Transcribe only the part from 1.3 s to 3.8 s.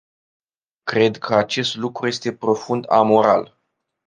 acest lucru este profund amoral.